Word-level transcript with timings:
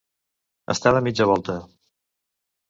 Estar 0.73 0.93
de 0.97 1.01
mitja 1.09 1.29
volta. 1.33 1.59